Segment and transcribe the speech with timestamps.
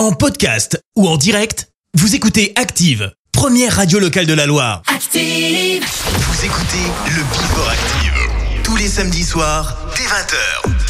[0.00, 4.80] En podcast ou en direct, vous écoutez Active, première radio locale de la Loire.
[4.86, 5.84] Active.
[5.84, 8.62] Vous écoutez le Before Active.
[8.64, 10.89] Tous les samedis soirs, dès 20h.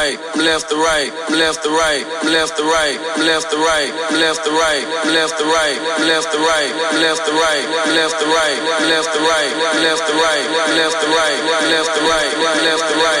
[0.01, 3.93] left the right, left the right, left the right, left the right, left the right,
[4.17, 4.81] left the right,
[5.13, 5.77] left the right,
[6.09, 7.61] left the right, left the right,
[7.93, 9.53] left the right, left the right,
[9.85, 11.37] left the right, left the right,
[11.69, 12.31] left the right,
[12.65, 13.20] left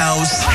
[0.00, 0.49] House,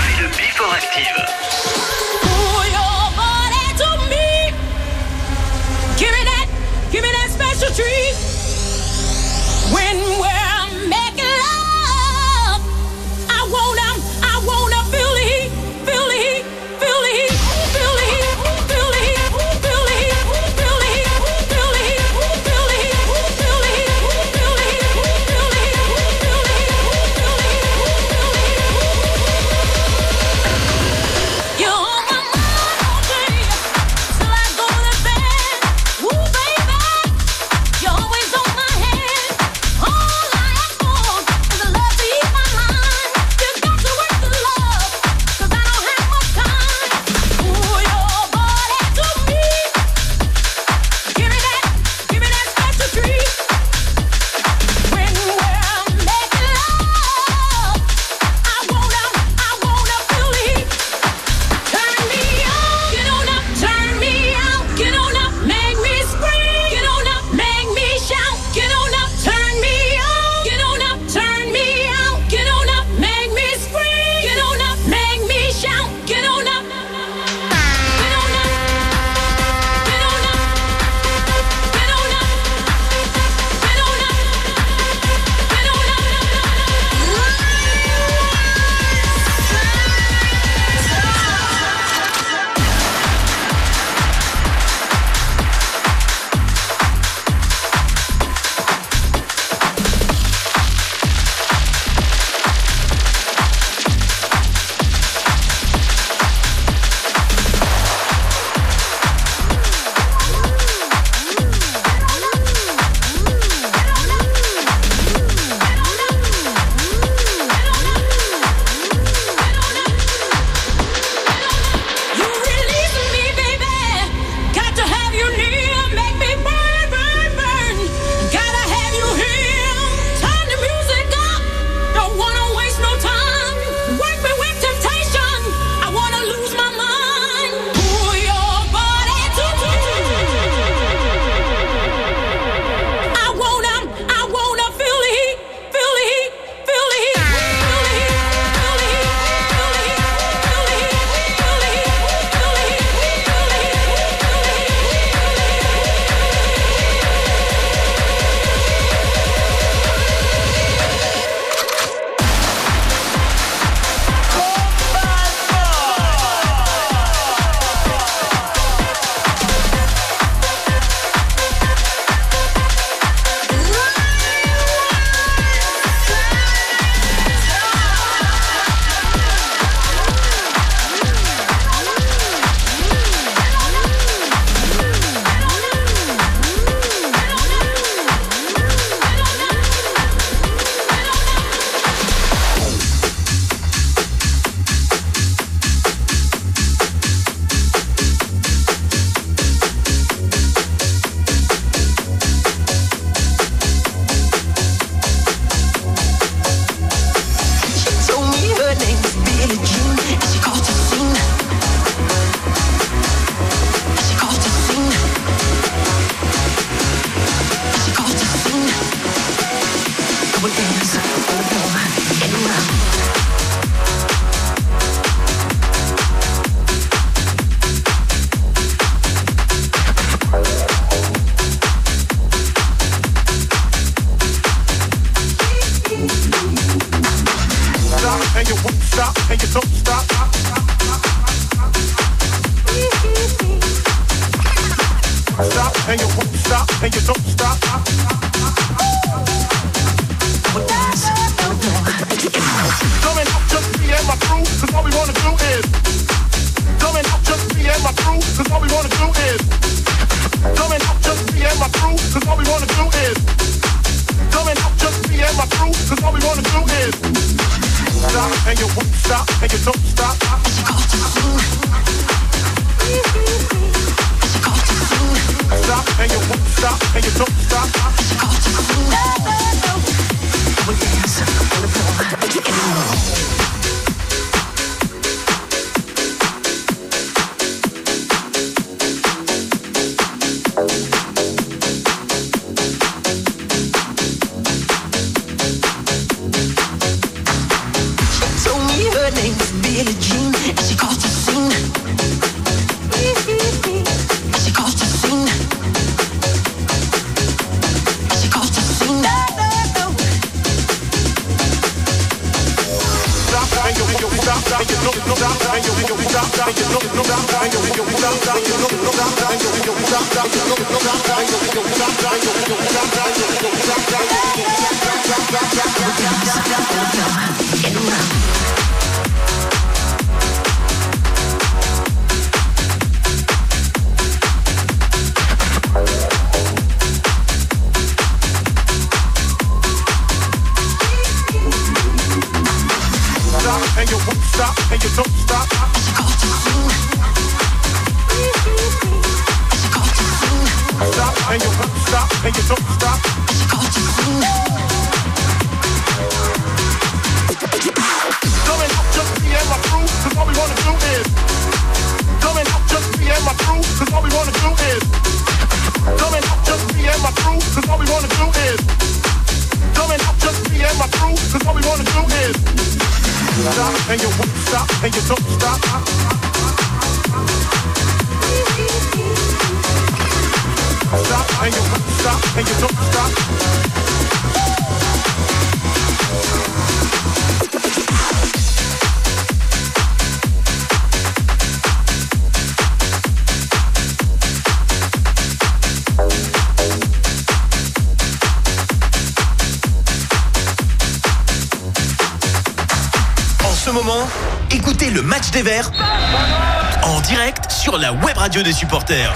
[408.36, 409.14] radio des supporters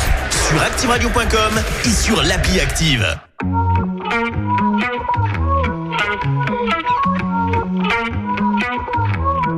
[0.47, 3.05] sur activeradio.com et sur l'appli Active.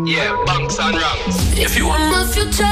[0.03, 1.60] Yeah, bunks and rungs.
[1.60, 2.65] If you want my future,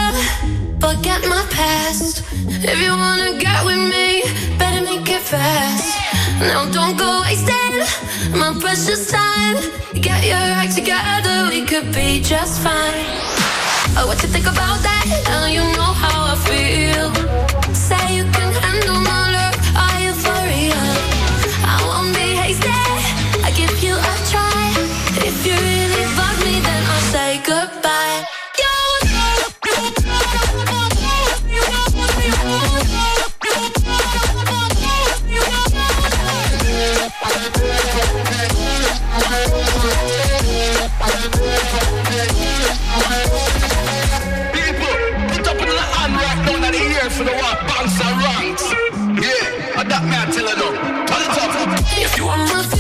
[0.82, 2.24] forget my past.
[2.64, 4.24] If you wanna get with me,
[4.58, 5.94] better make it fast.
[6.42, 7.84] Now don't go wasting
[8.32, 9.58] my precious time.
[9.94, 13.06] Get your act together, we could be just fine.
[13.96, 14.89] Oh, what you think about that?
[47.20, 47.60] For the what?
[47.68, 48.64] Bounce and ranks.
[49.20, 50.72] Yeah, that I tell you now.
[51.06, 51.52] Turn it up.
[52.00, 52.79] If you want my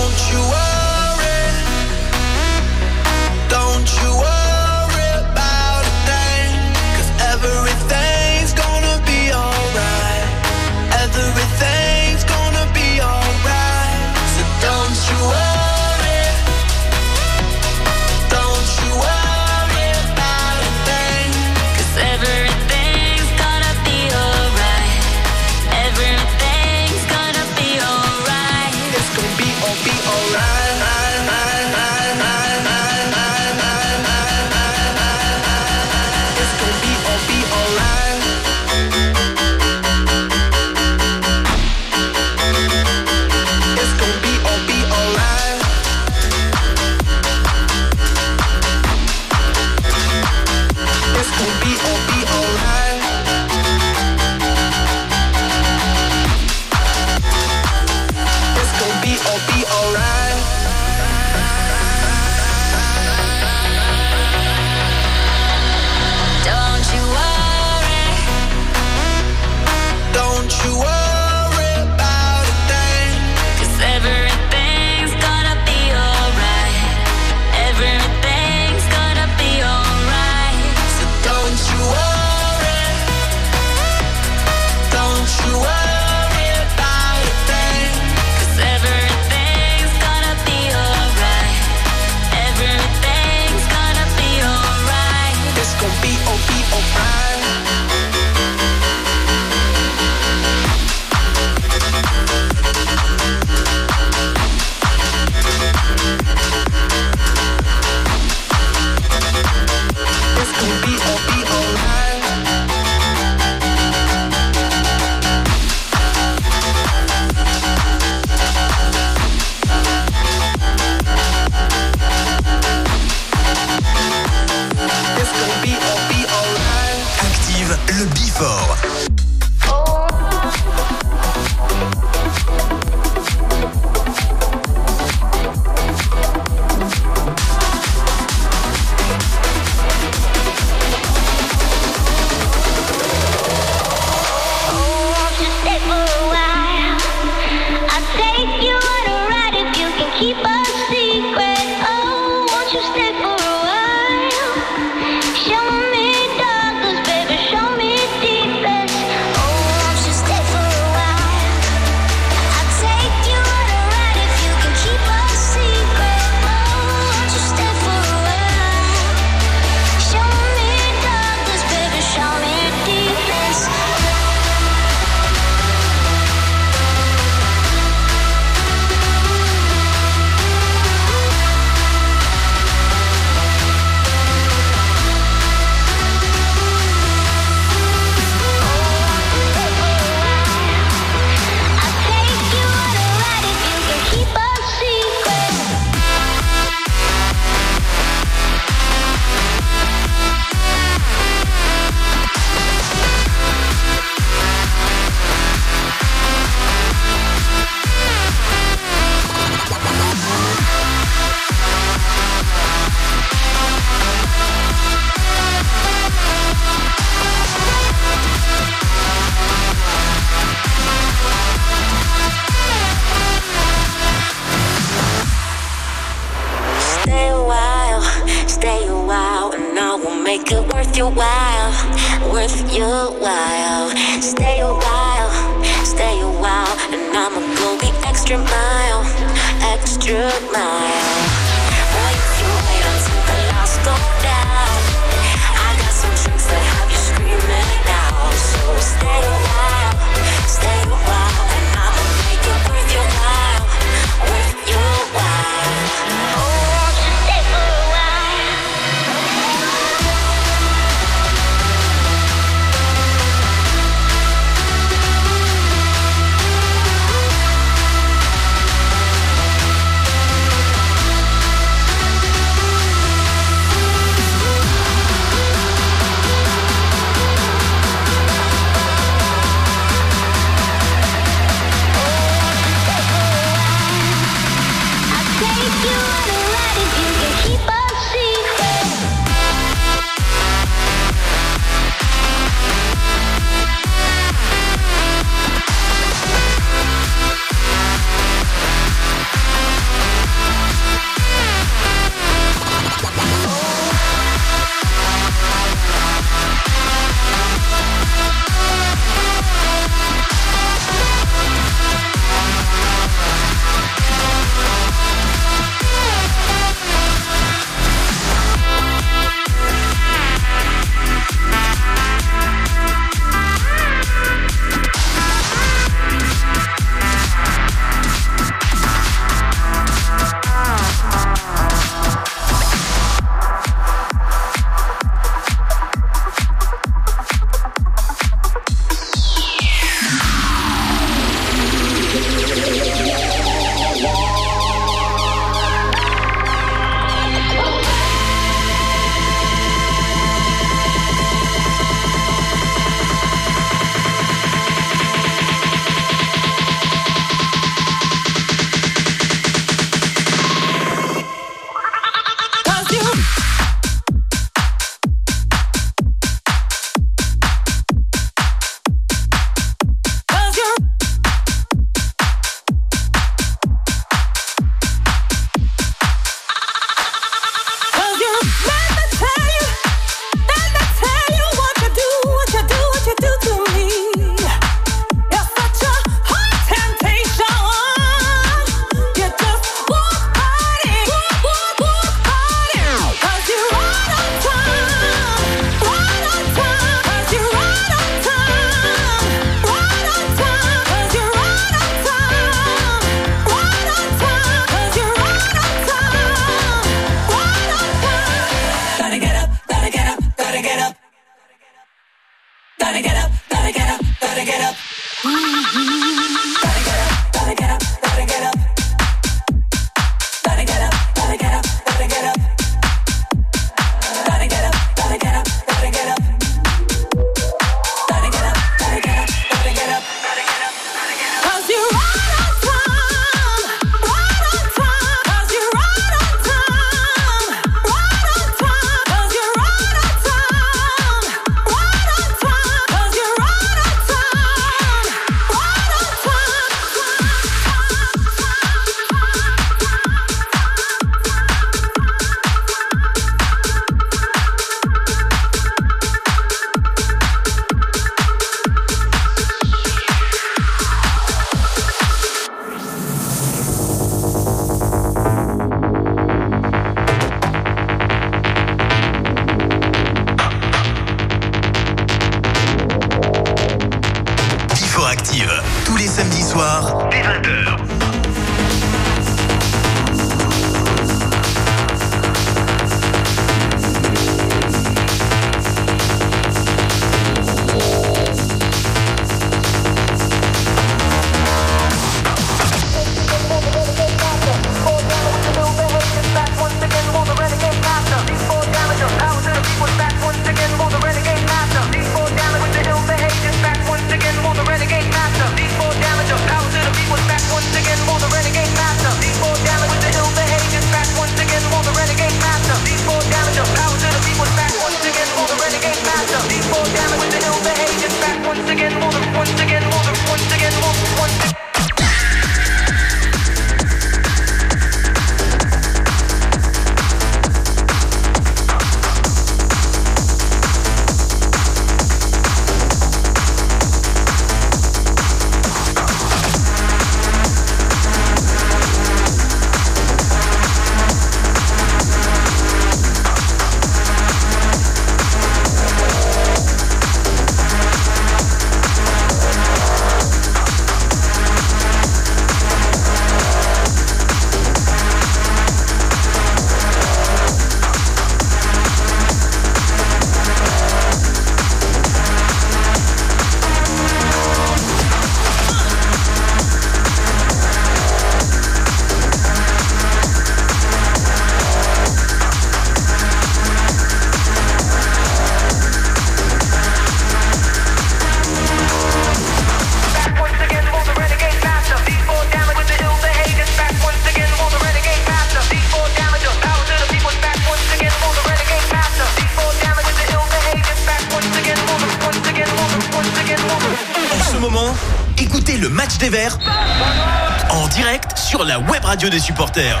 [599.38, 600.00] supporters,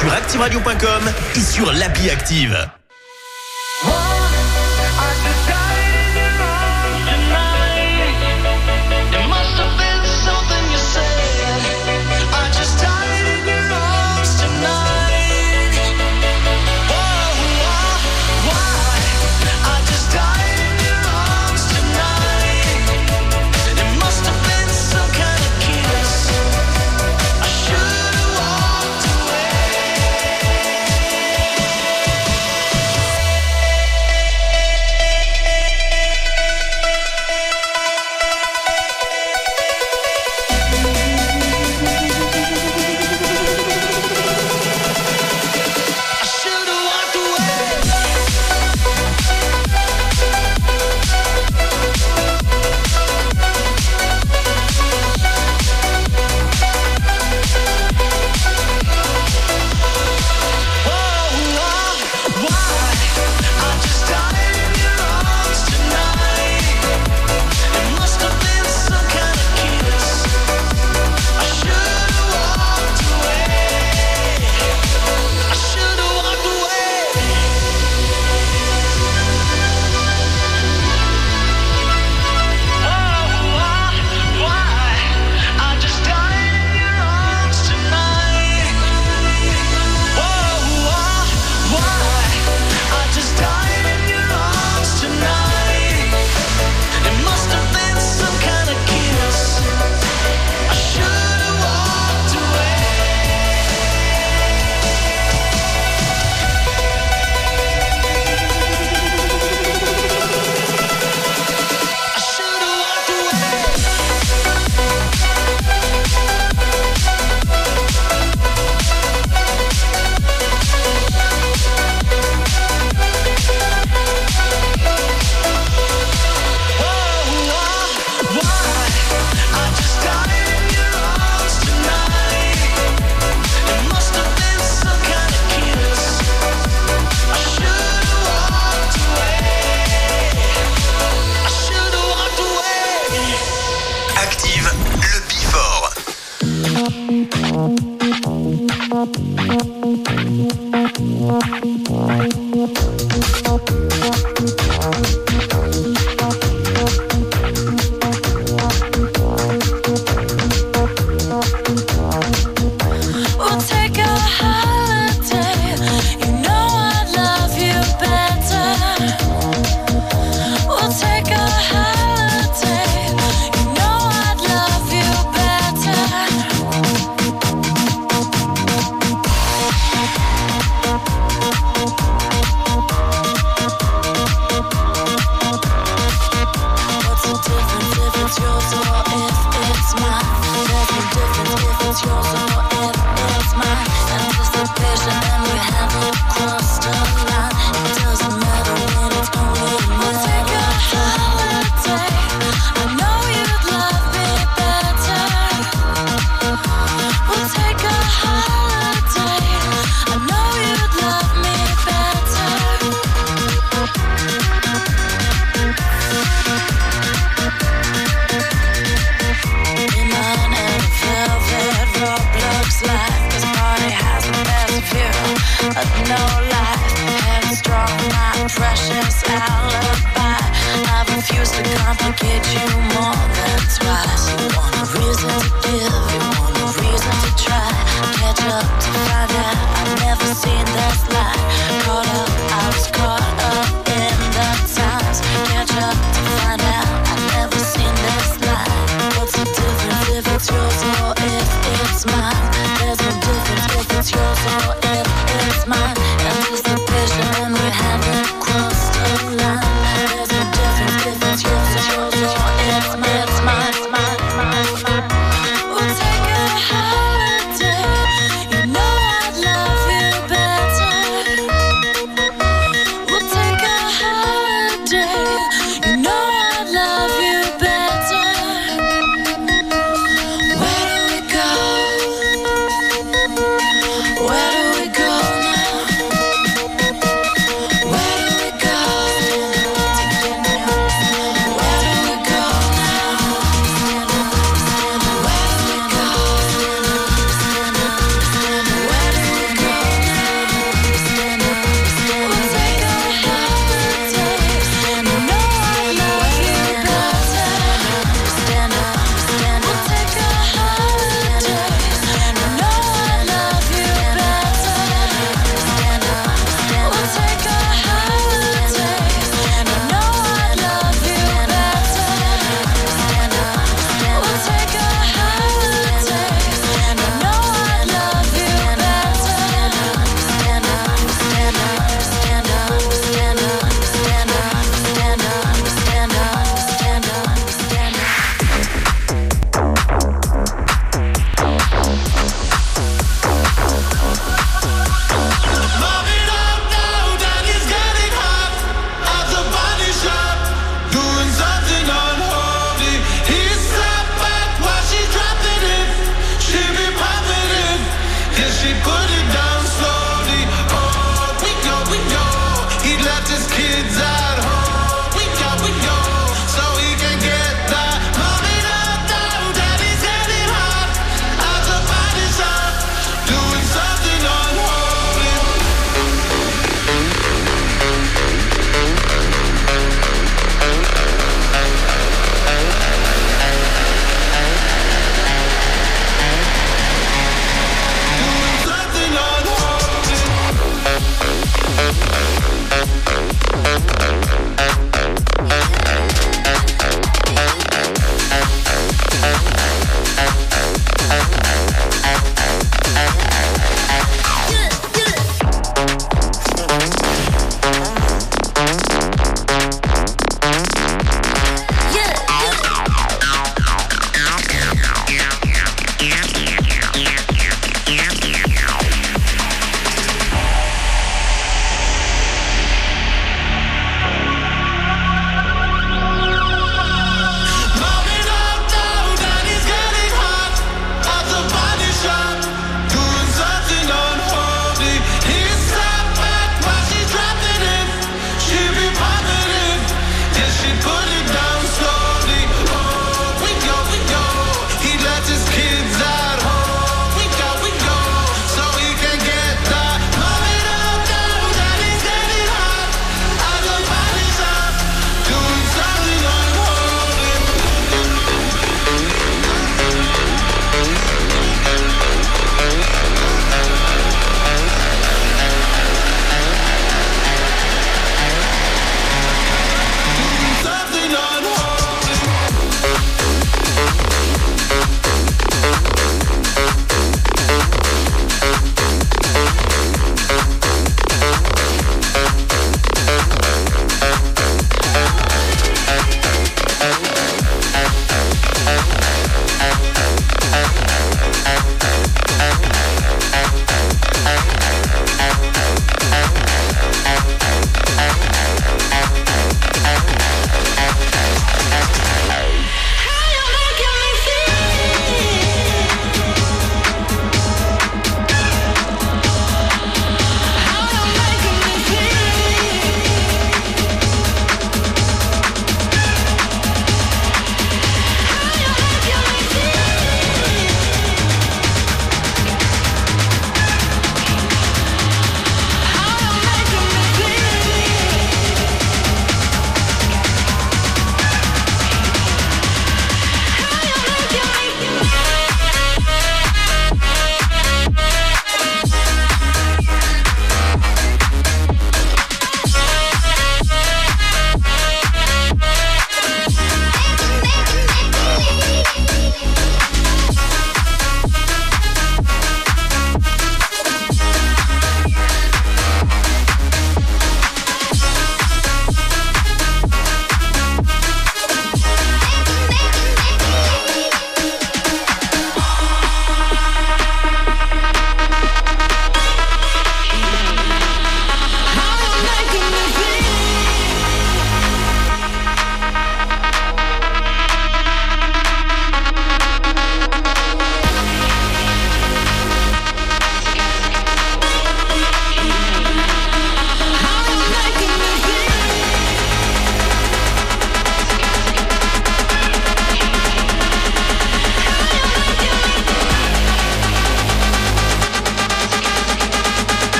[0.00, 2.68] sur activeradio.com et sur l'appli Active.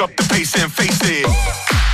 [0.00, 1.89] Up the pace and face it.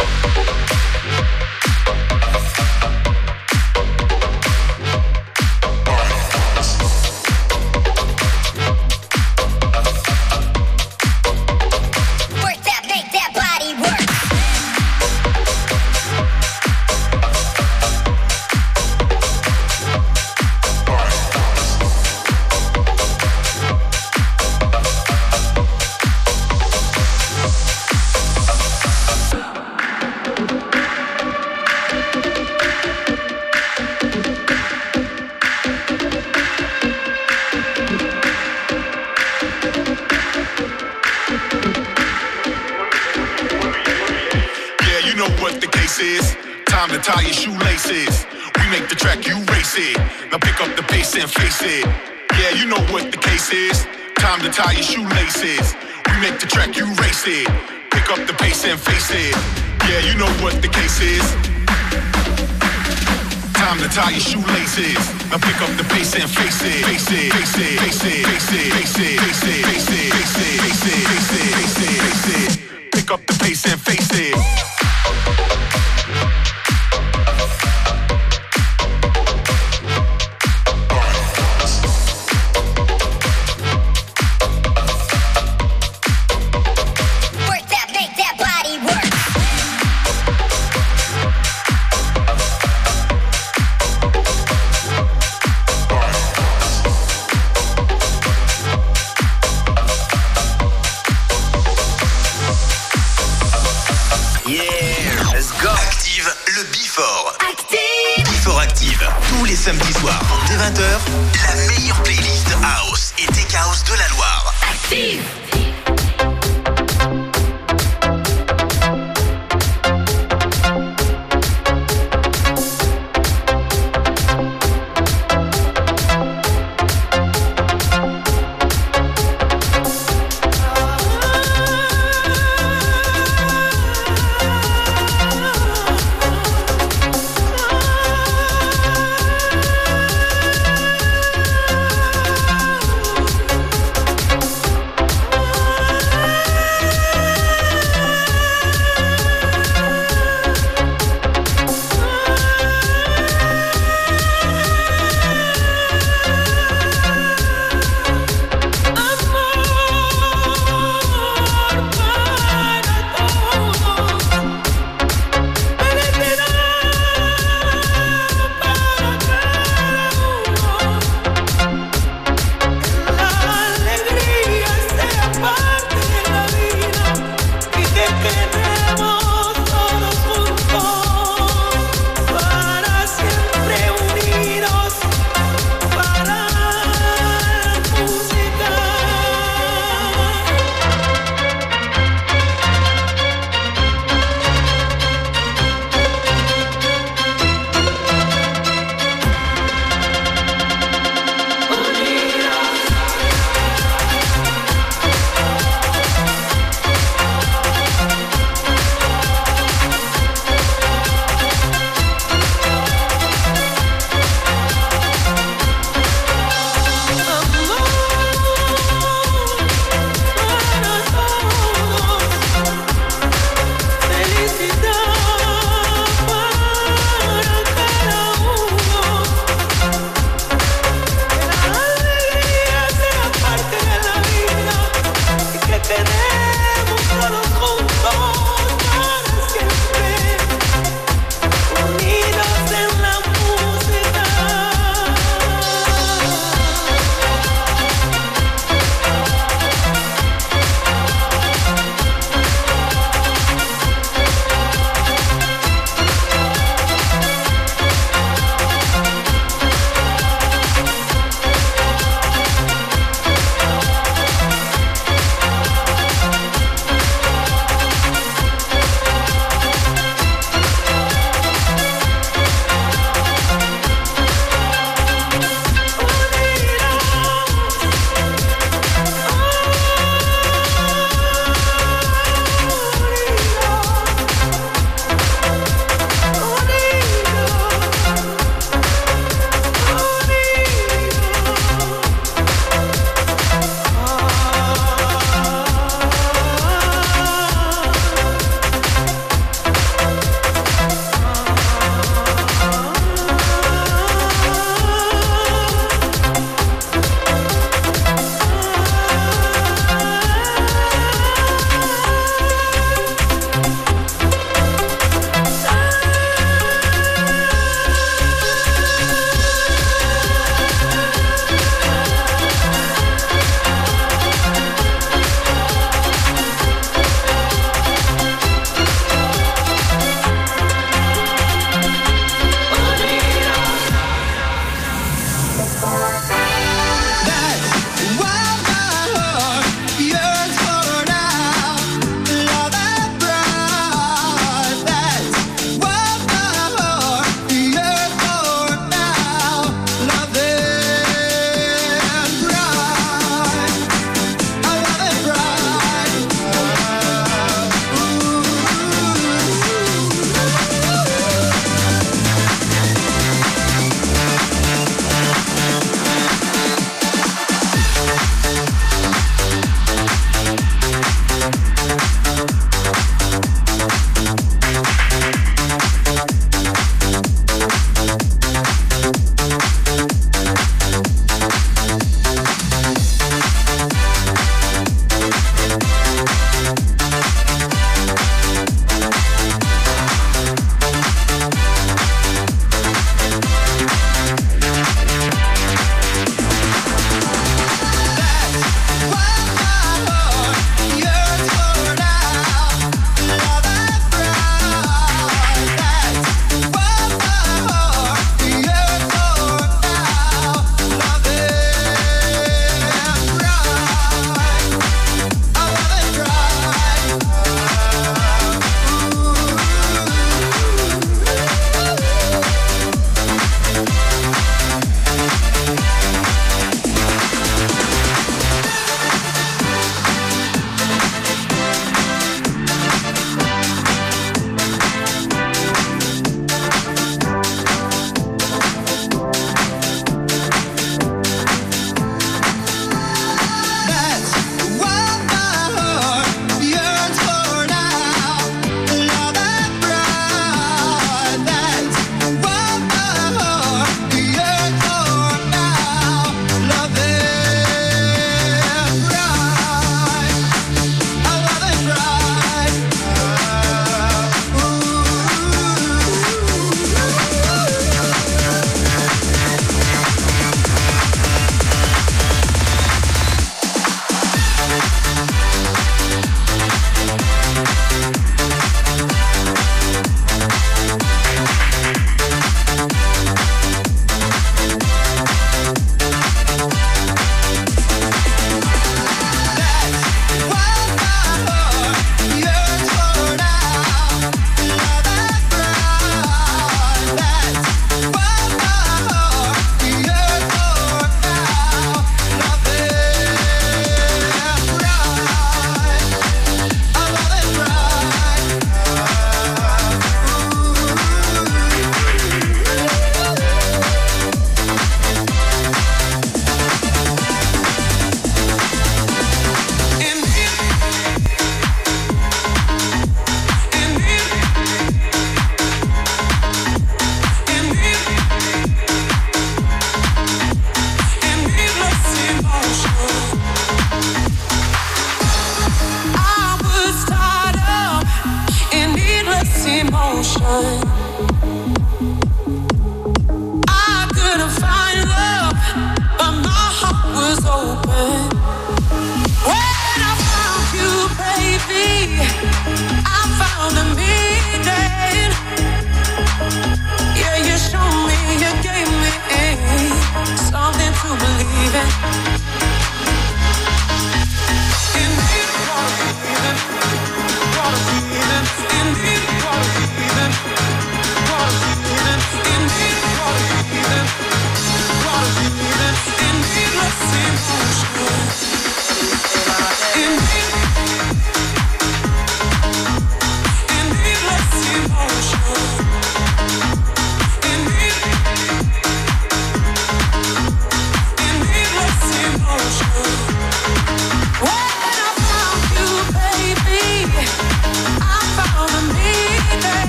[65.30, 66.84] Now pick up the pace and face it.
[66.84, 68.35] Face it, face it, face it, face it,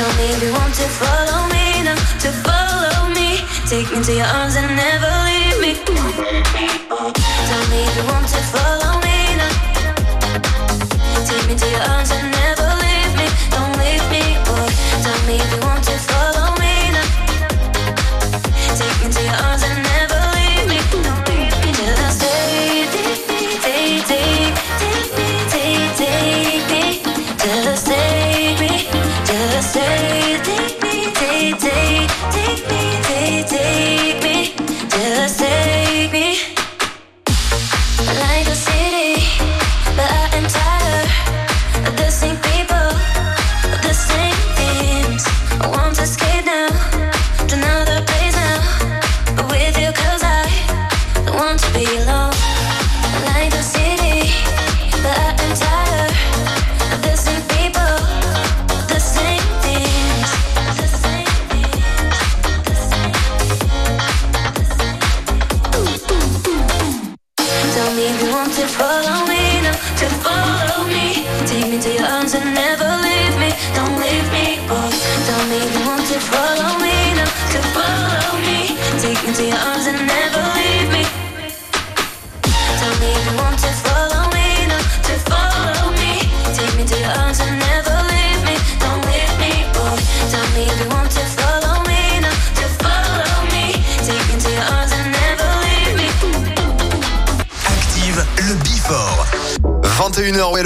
[0.00, 1.94] Tell me if you want to follow me now,
[2.24, 3.44] to follow me.
[3.68, 5.72] Take me to your arms and never leave me.
[5.84, 6.16] Don't
[7.68, 9.52] if you want to follow me now.
[11.28, 13.28] Take me to your arms and never leave me.
[13.52, 14.72] Don't leave me, boy.
[15.04, 17.04] Don't need you want to follow me now.
[18.80, 20.19] Take me to your arms and never.
[29.98, 30.19] away.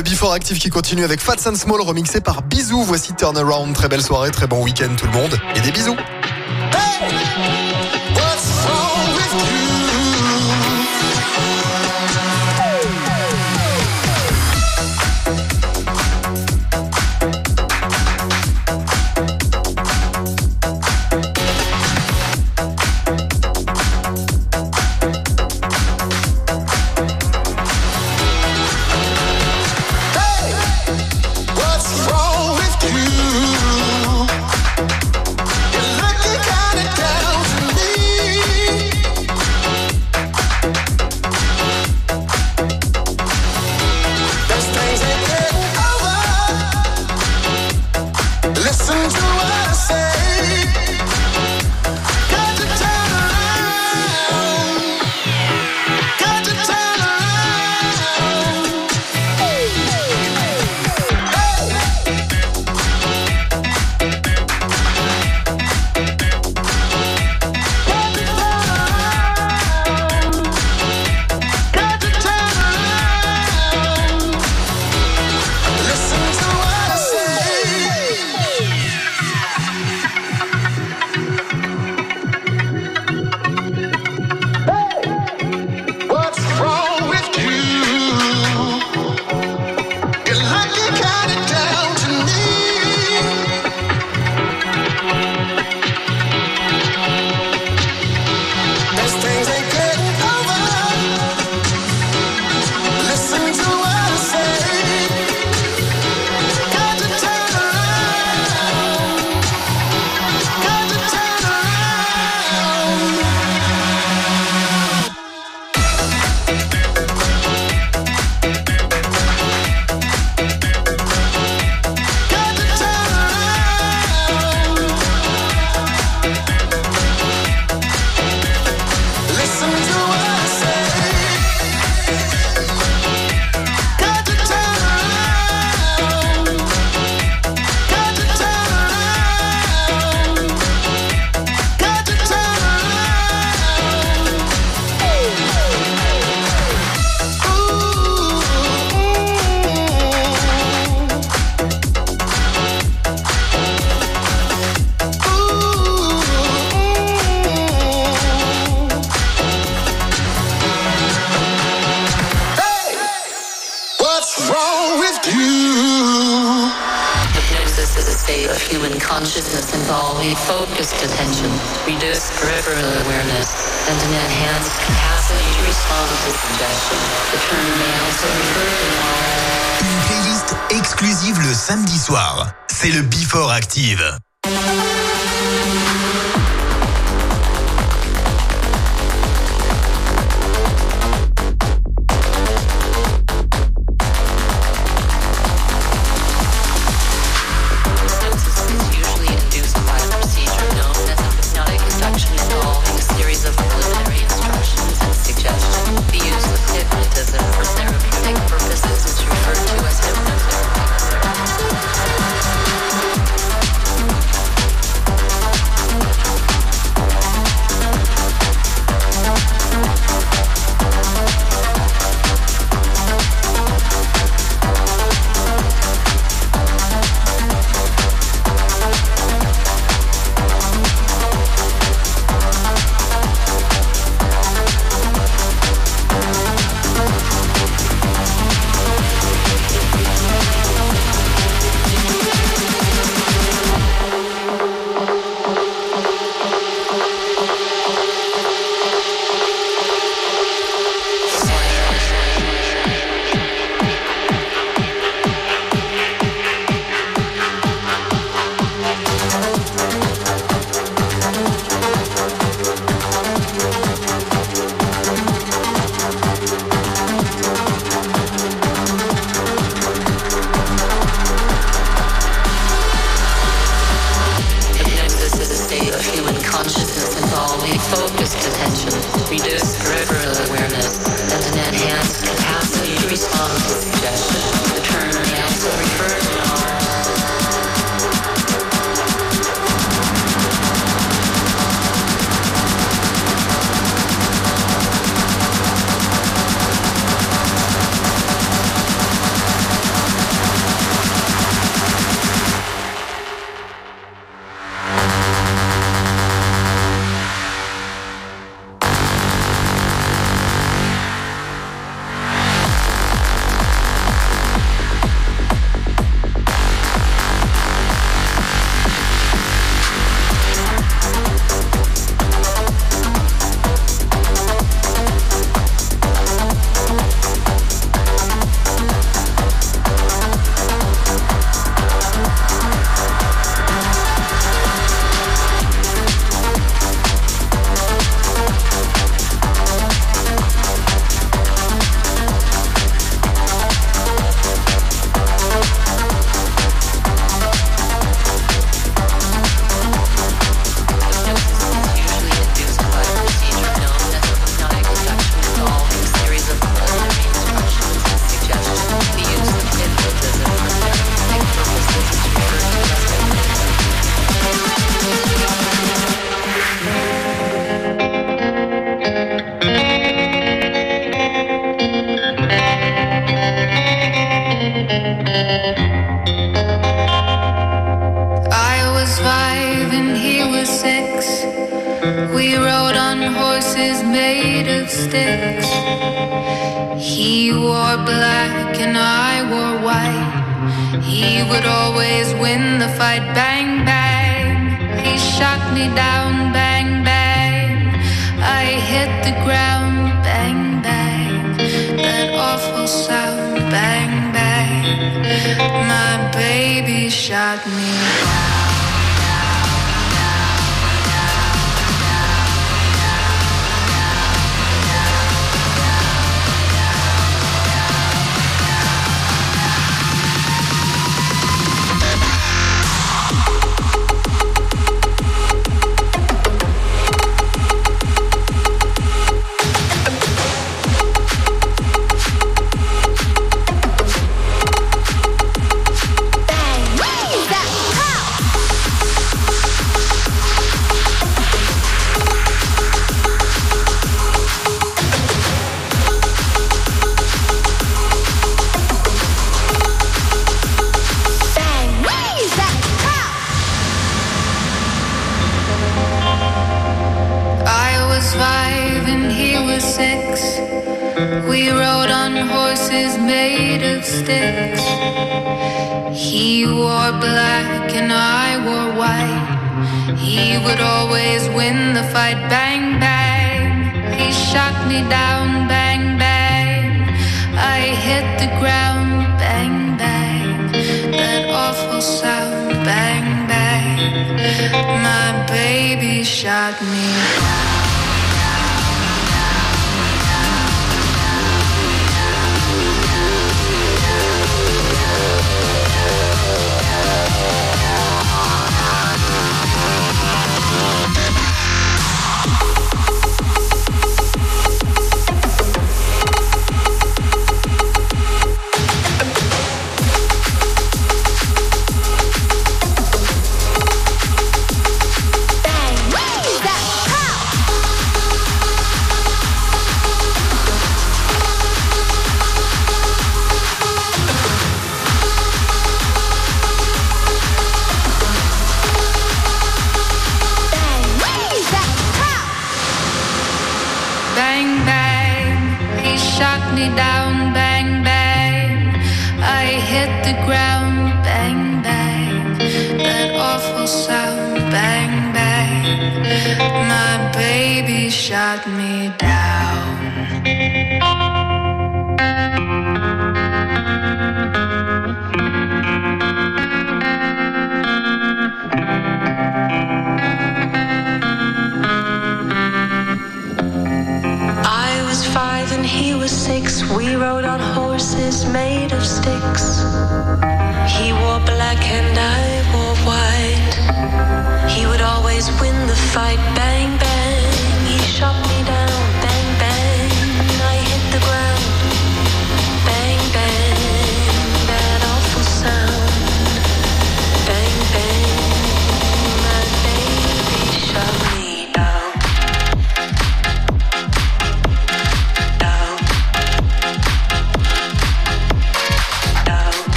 [0.00, 2.84] le Before Active qui continue avec Fats and Small remixé par Bisous.
[2.84, 3.74] Voici Turnaround.
[3.74, 5.38] Très belle soirée, très bon week-end tout le monde.
[5.56, 5.96] Et des bisous.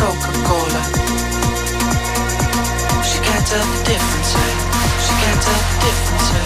[0.00, 0.82] Coca-Cola.
[3.04, 4.54] She can't tell the difference, eh?
[5.04, 6.30] She can't tell the difference.
[6.32, 6.40] Eh?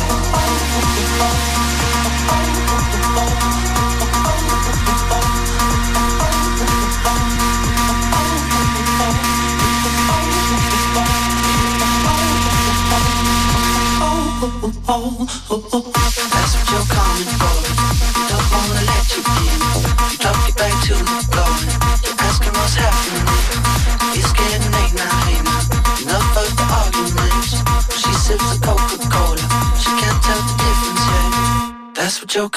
[14.87, 15.84] Oh, oh, oh,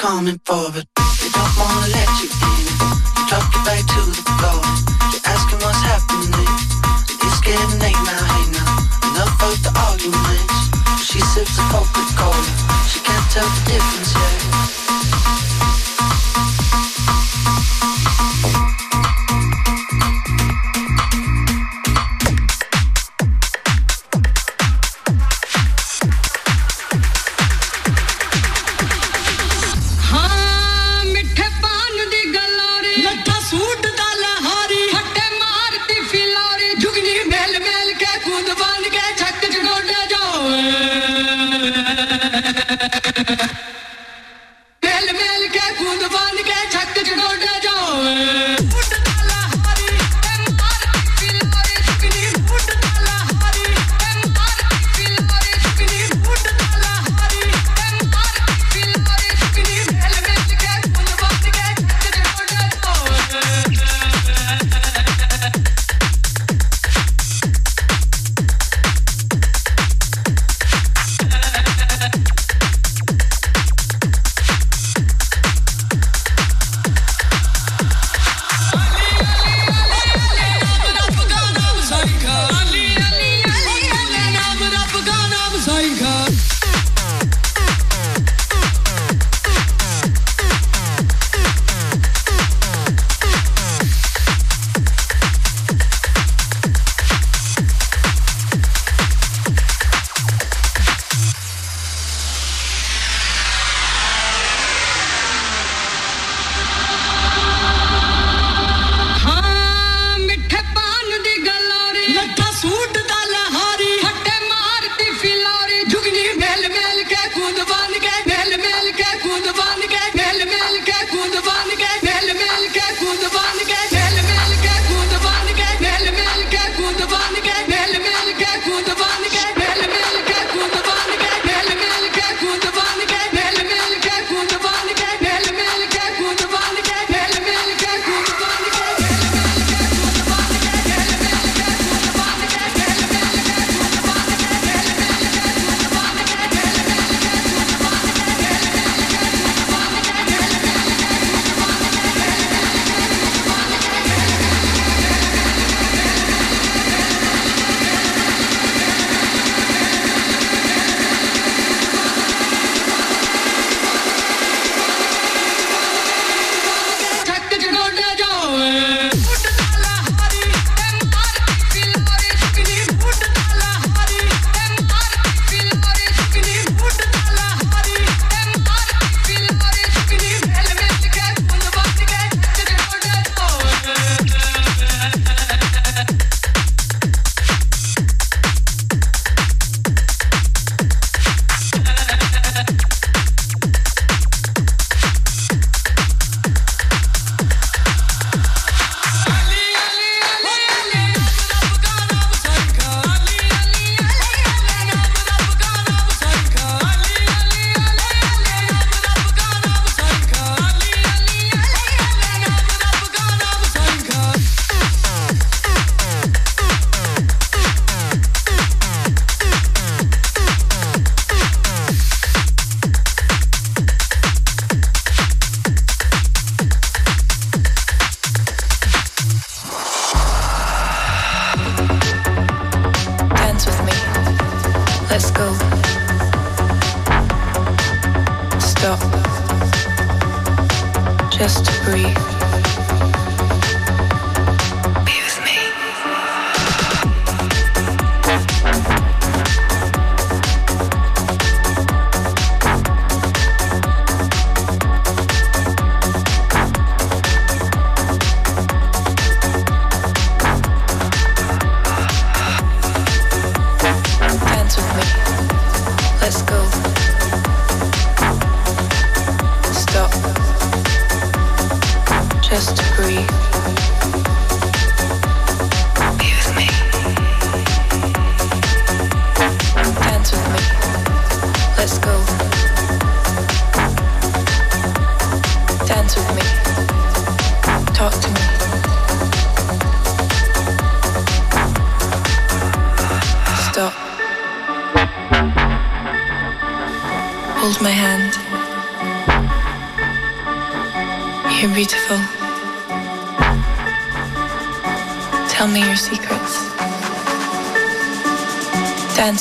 [0.08, 0.40] coming
[0.78, 0.97] it.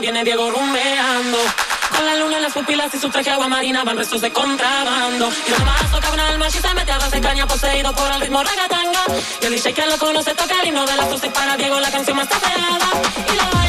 [0.00, 1.38] viene Diego rumbeando.
[1.96, 5.30] Con la luna en las pupilas y su traje agua marina van restos de contrabando.
[5.46, 8.42] Y los más tocaban al macho y se mete a caña poseído por el ritmo
[8.42, 9.04] regatanga.
[9.40, 11.90] Y el DJ que lo conoce toca el himno de la y para Diego la
[11.90, 12.92] canción más tapeada.
[13.32, 13.61] Y la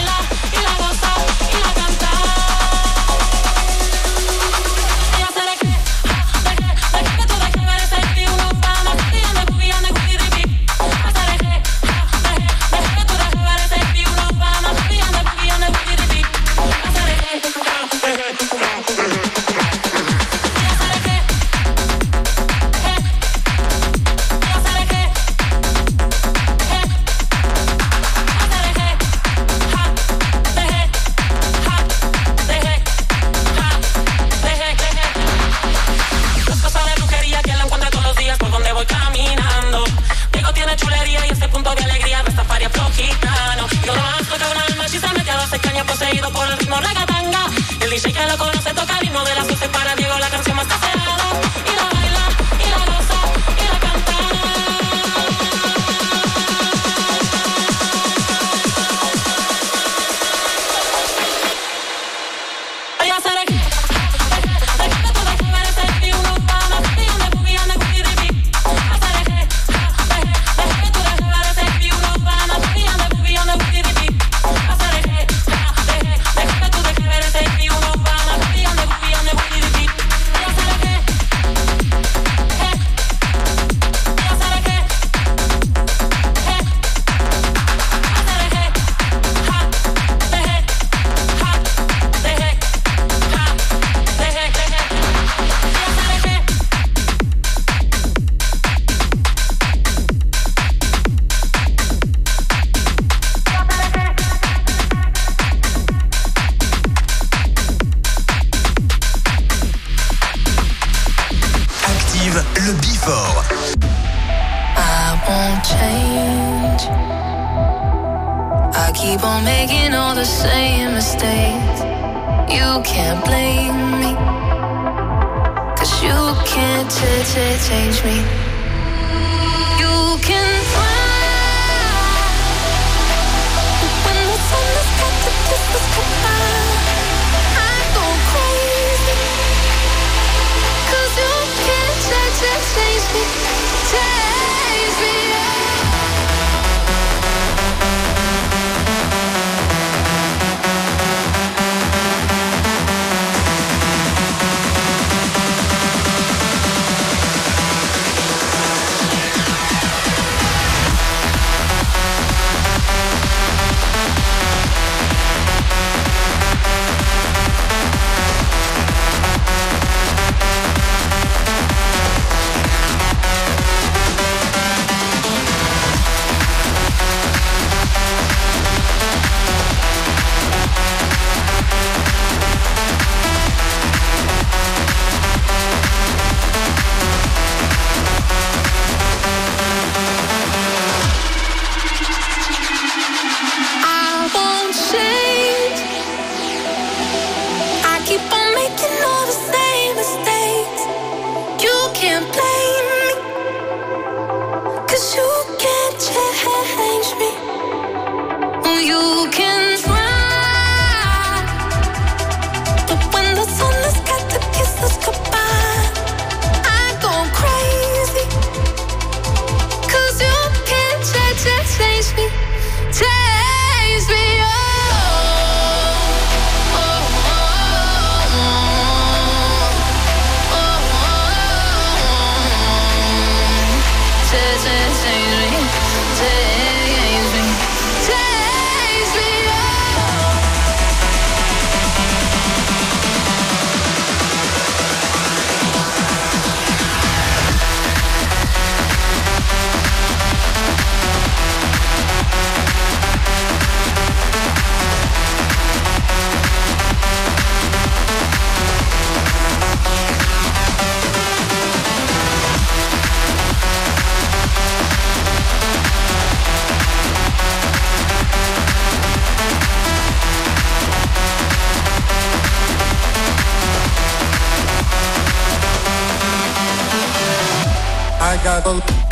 [278.62, 279.03] got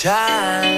[0.00, 0.69] time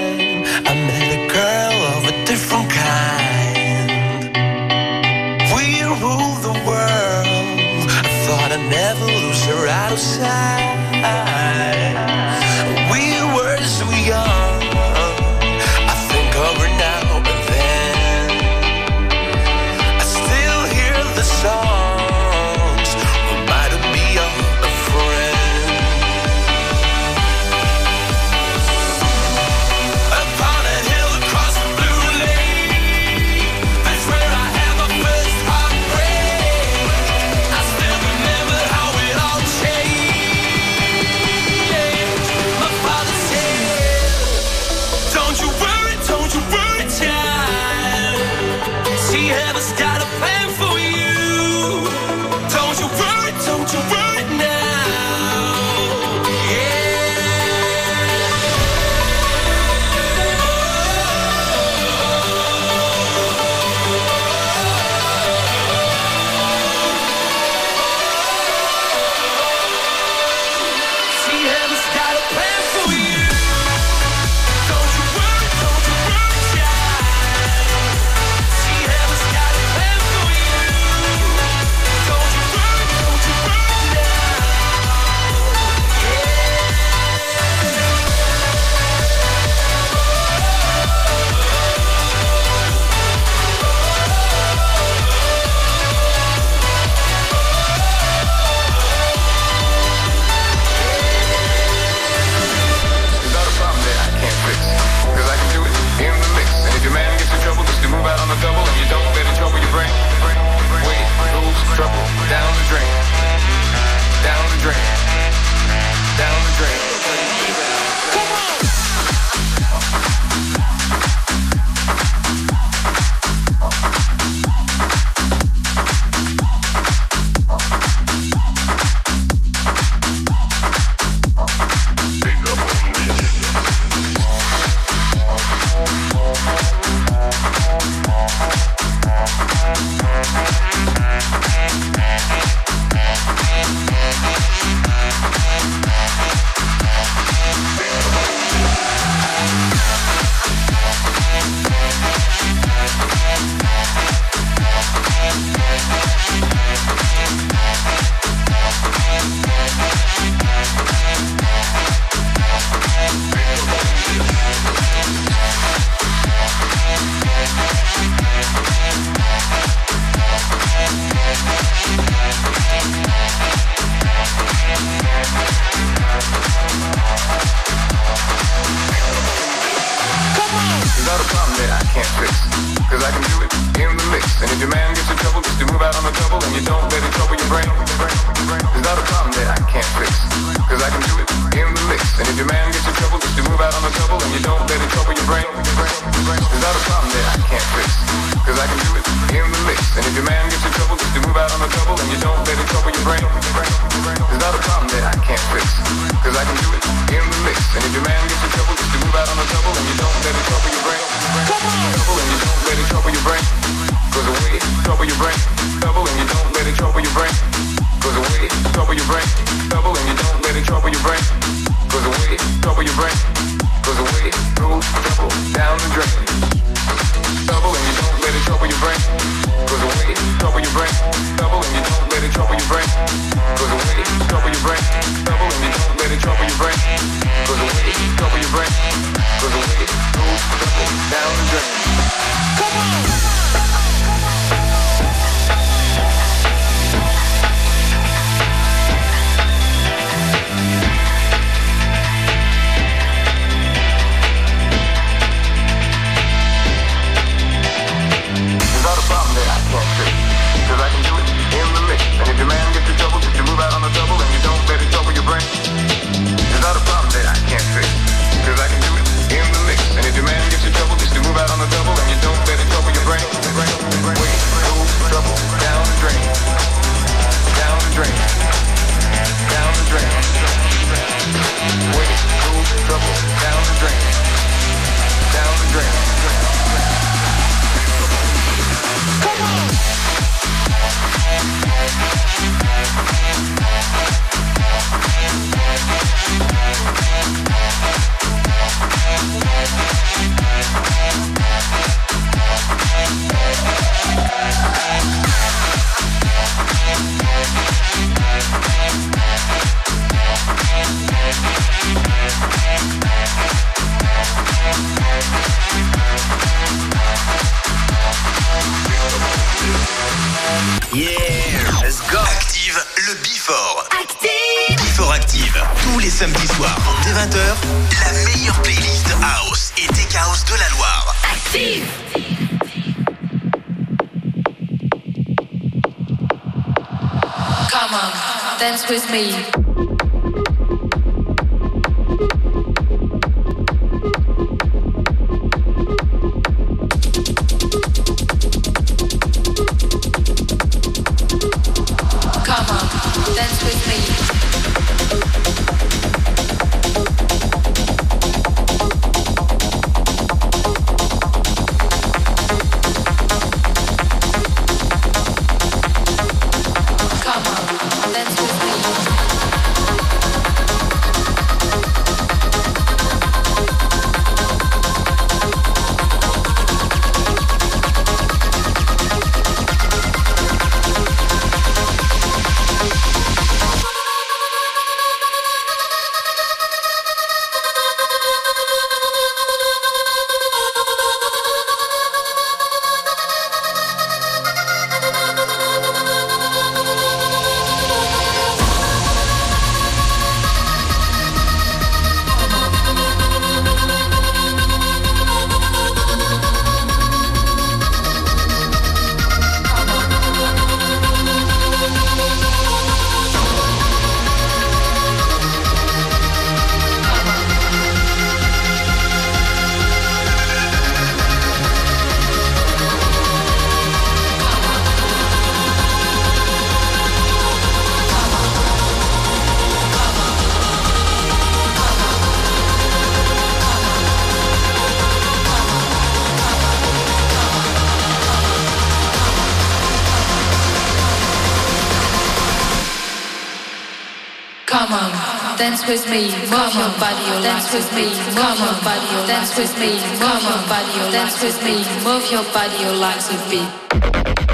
[445.73, 449.75] dance with me, move your body, oh, dance with me, your body, oh, dance with
[449.79, 454.52] me, your body, oh, dance with me, move your body, oh, like a beat.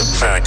[0.00, 0.37] Science.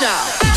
[0.00, 0.49] Culture.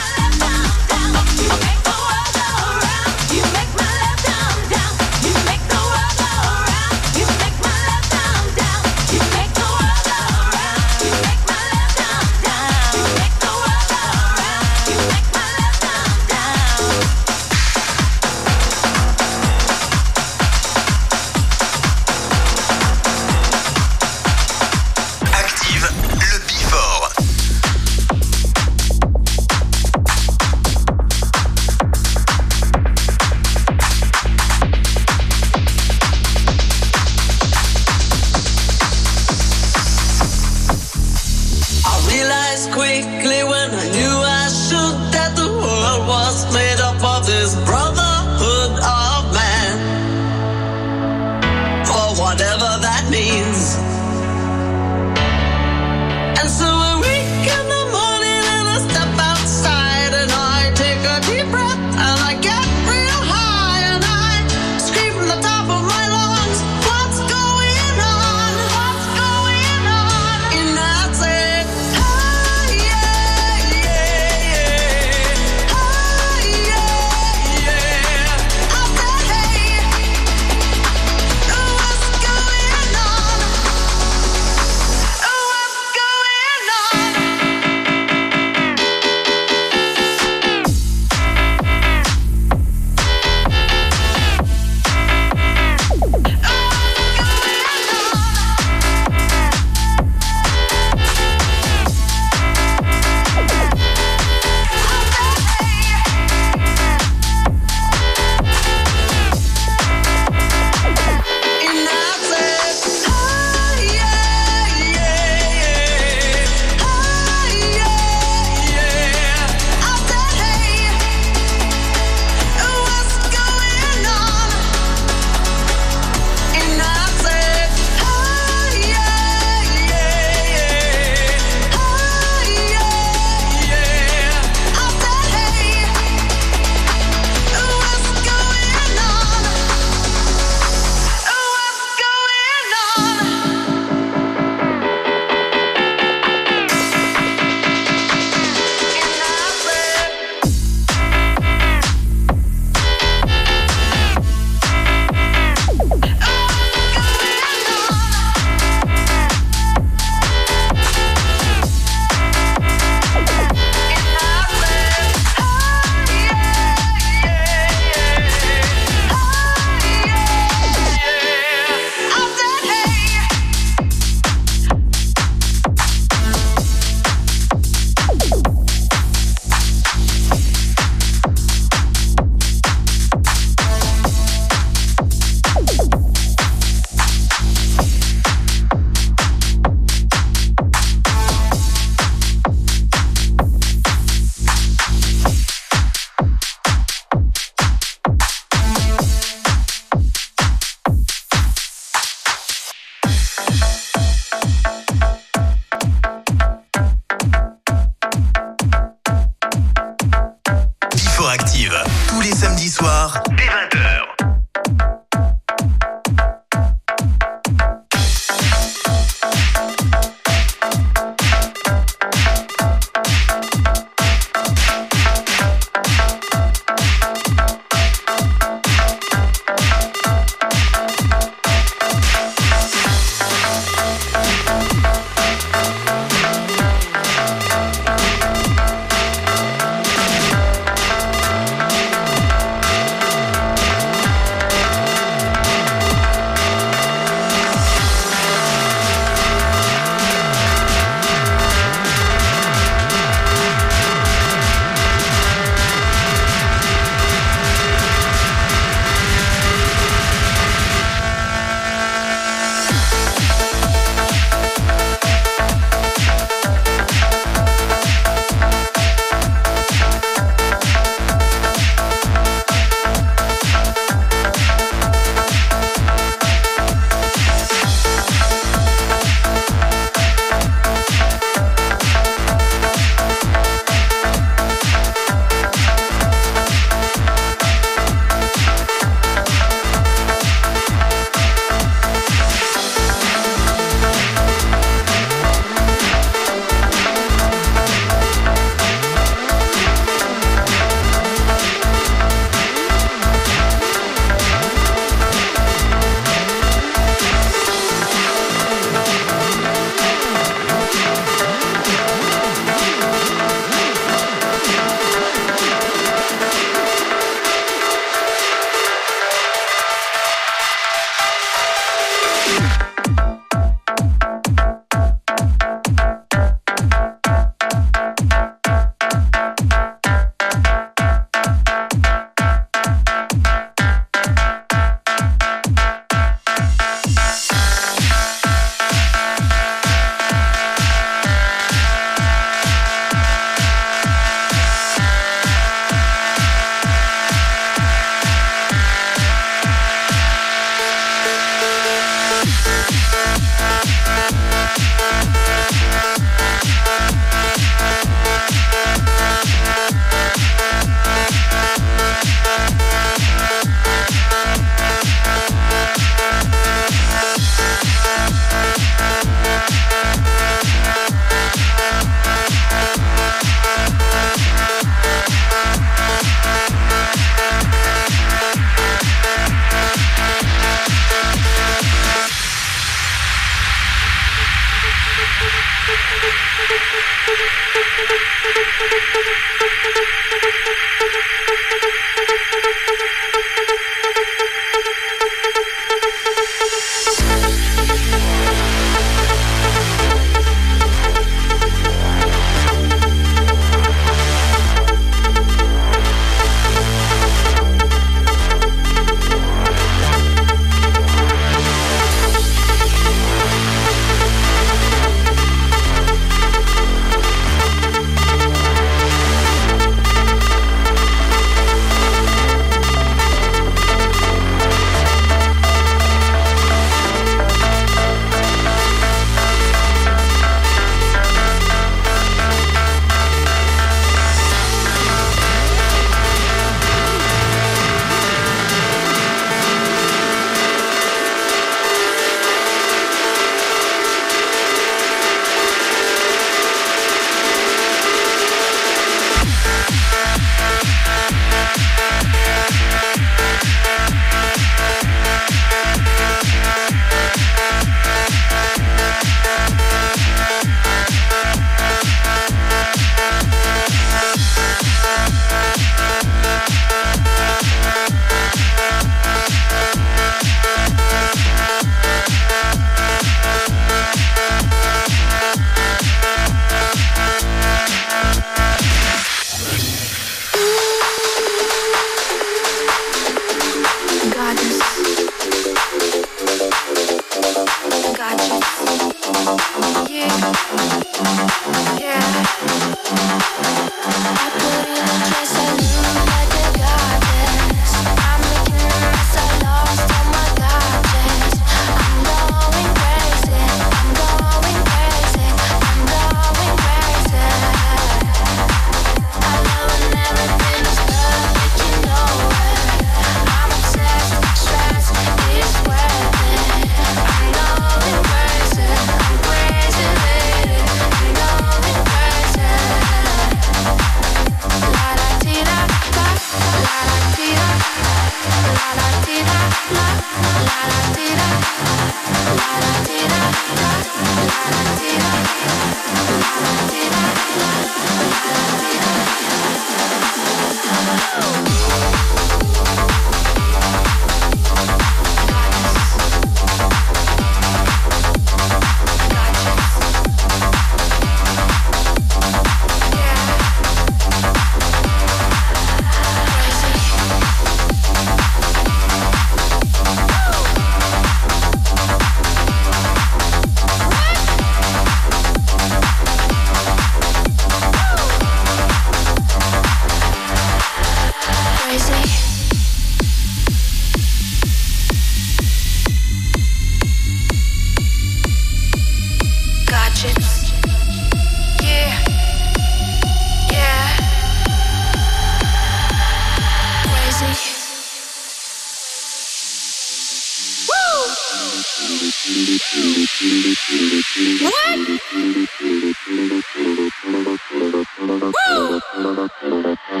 [599.02, 599.81] どうぞ。
[599.92, 600.00] I'm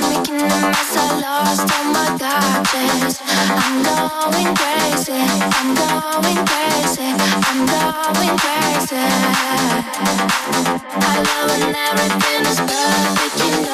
[0.00, 3.20] making a mess, I lost all my gadgets.
[3.26, 5.26] I'm going crazy.
[5.58, 7.10] I'm going crazy.
[7.50, 9.06] I'm going crazy.
[11.02, 13.66] Our love and everything is burning.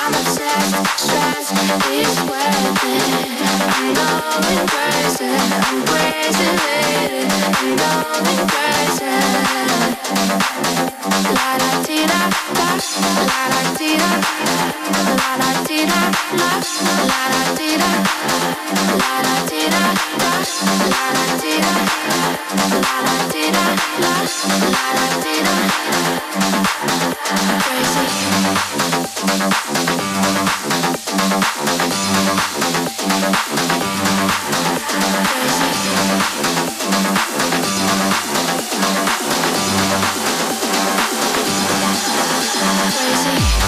[0.00, 0.74] I'm obsessed.
[0.96, 1.52] Stress
[1.92, 3.28] is worth it.
[3.76, 5.28] I'm going crazy.
[5.68, 6.50] I'm crazy.
[7.60, 9.72] I'm going crazy, Perfect,
[39.22, 39.31] you
[43.02, 43.62] Crazy.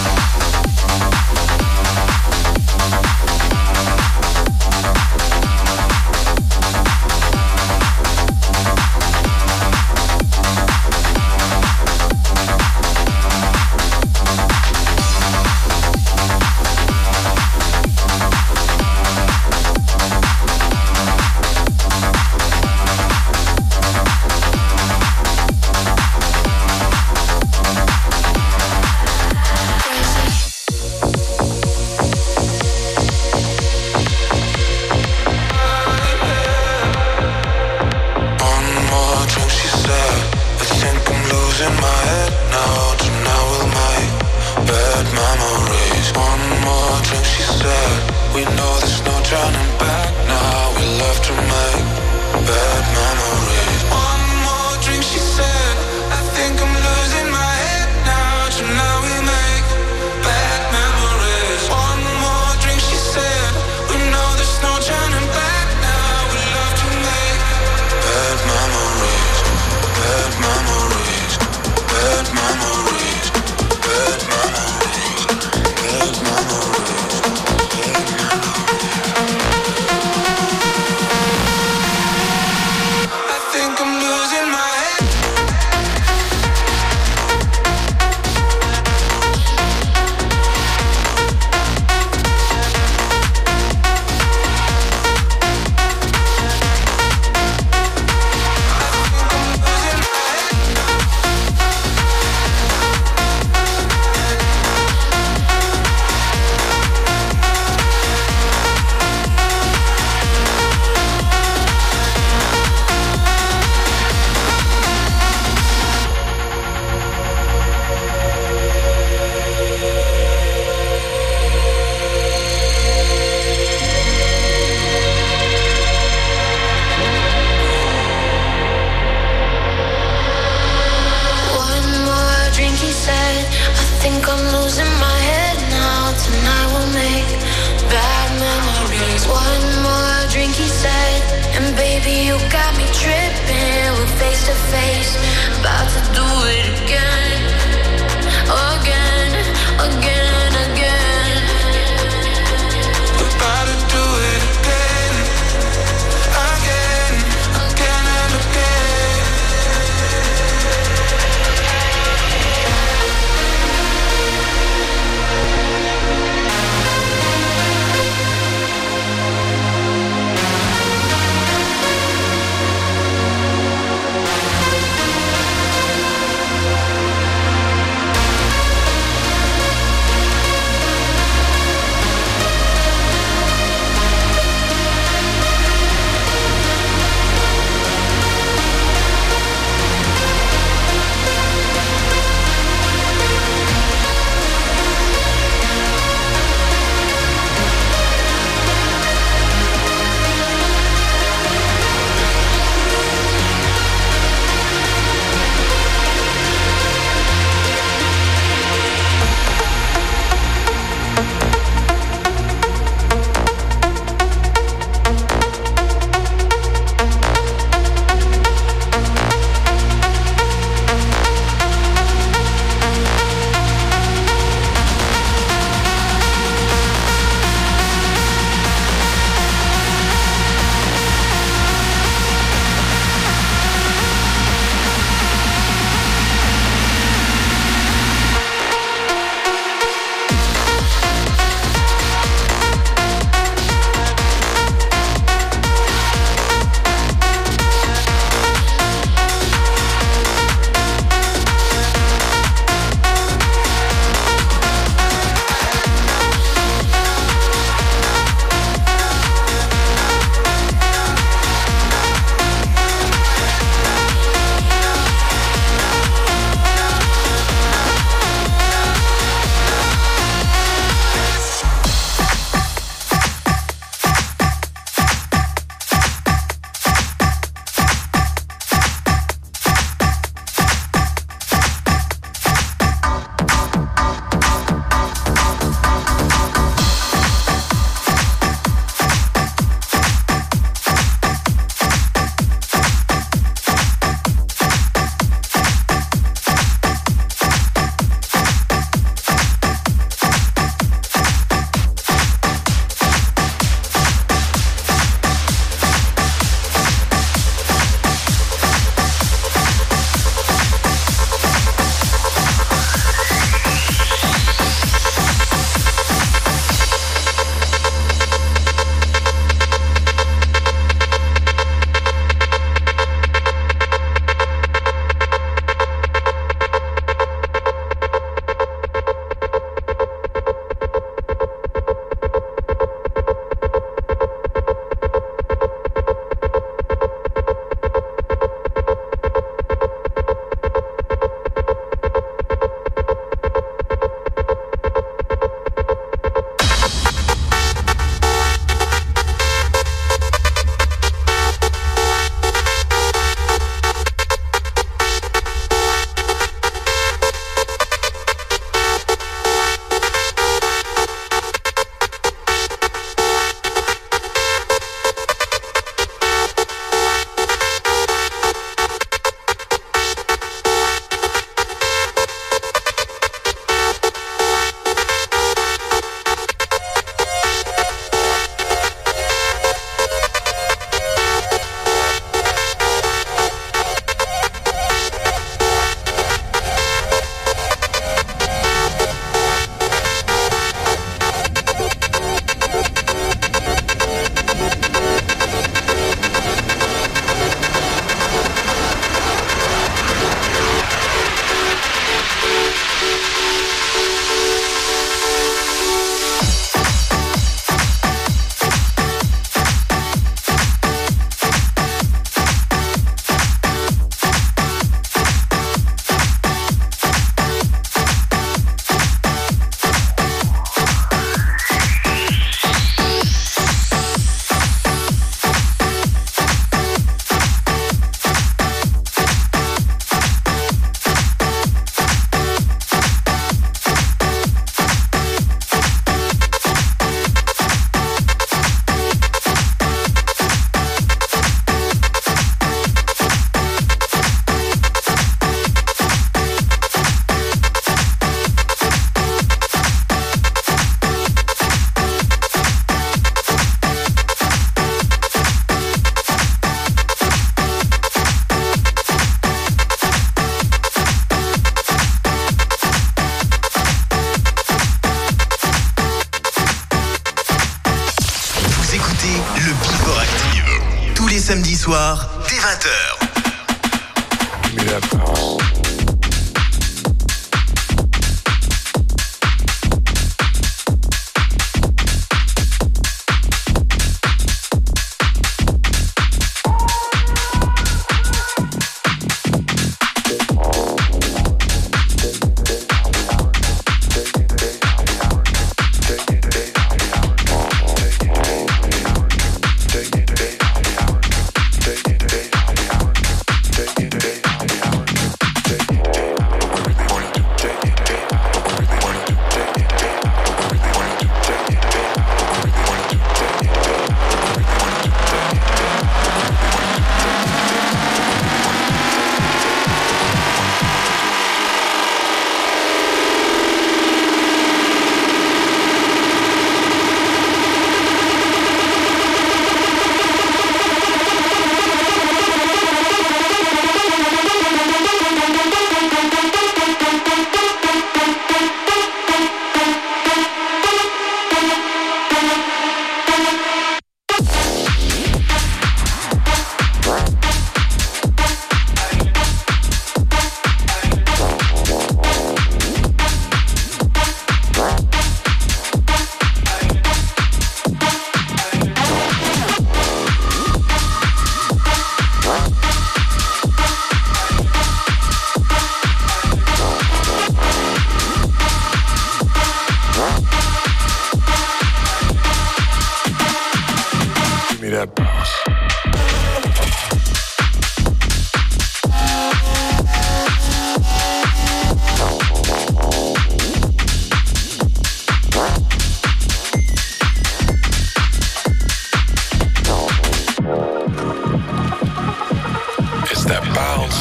[593.44, 594.16] It's that bounce.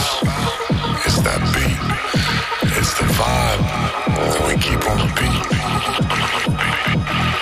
[1.07, 1.79] It's that beat.
[2.75, 3.63] It's the vibe
[4.51, 5.39] we keep on repeat.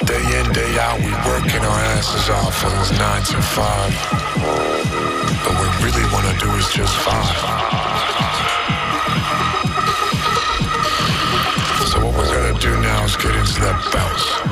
[0.06, 3.98] Day in, day out, we working our asses off for those nine to five.
[5.42, 7.34] But what we really wanna do is just five.
[11.90, 14.51] So what we're gonna do now is get into that bounce.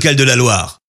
[0.00, 0.79] Locale de la Loire.